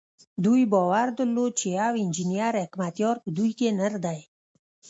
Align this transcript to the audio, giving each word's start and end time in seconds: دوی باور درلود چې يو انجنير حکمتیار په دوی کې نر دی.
دوی 0.45 0.63
باور 0.73 1.07
درلود 1.17 1.51
چې 1.59 1.67
يو 1.79 1.93
انجنير 2.03 2.53
حکمتیار 2.63 3.15
په 3.23 3.29
دوی 3.37 3.51
کې 3.57 3.75
نر 3.79 3.93
دی. 4.05 4.19